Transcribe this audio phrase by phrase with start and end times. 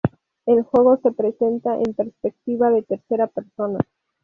[0.47, 3.77] El juego se presenta en perspectiva de tercera persona.